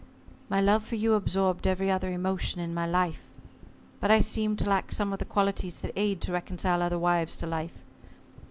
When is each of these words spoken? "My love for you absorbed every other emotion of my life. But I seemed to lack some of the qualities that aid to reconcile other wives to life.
"My 0.49 0.59
love 0.59 0.83
for 0.83 0.95
you 0.95 1.13
absorbed 1.13 1.67
every 1.67 1.91
other 1.91 2.11
emotion 2.11 2.59
of 2.59 2.71
my 2.71 2.87
life. 2.87 3.29
But 3.99 4.09
I 4.09 4.19
seemed 4.19 4.57
to 4.57 4.65
lack 4.67 4.91
some 4.91 5.13
of 5.13 5.19
the 5.19 5.25
qualities 5.25 5.79
that 5.81 5.93
aid 5.95 6.21
to 6.21 6.31
reconcile 6.31 6.81
other 6.81 6.97
wives 6.97 7.37
to 7.37 7.45
life. 7.45 7.85